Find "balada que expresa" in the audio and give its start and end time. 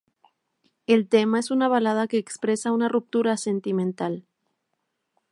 1.67-2.71